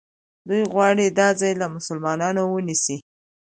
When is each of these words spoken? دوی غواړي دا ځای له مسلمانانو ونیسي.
دوی 0.47 0.61
غواړي 0.73 1.05
دا 1.19 1.27
ځای 1.39 1.53
له 1.61 1.67
مسلمانانو 1.75 2.41
ونیسي. 2.47 2.97